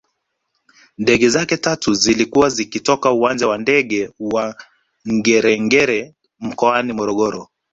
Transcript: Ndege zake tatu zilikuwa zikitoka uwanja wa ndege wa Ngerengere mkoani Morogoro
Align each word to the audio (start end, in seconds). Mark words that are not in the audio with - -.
Ndege 0.97 1.29
zake 1.29 1.57
tatu 1.57 1.93
zilikuwa 1.93 2.49
zikitoka 2.49 3.11
uwanja 3.11 3.47
wa 3.47 3.57
ndege 3.57 4.09
wa 4.19 4.55
Ngerengere 5.13 6.13
mkoani 6.39 6.93
Morogoro 6.93 7.49